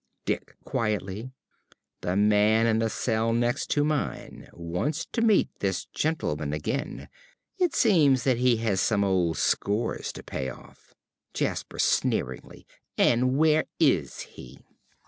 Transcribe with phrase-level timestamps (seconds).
[0.25, 1.29] ~Dick~ (quietly).
[2.01, 7.07] The man in the cell next to mine wants to meet this gentleman again.
[7.59, 10.95] It seems that he has some old scores to pay off.
[11.35, 12.65] ~Jasper~ (sneeringly).
[12.97, 14.63] And where is he?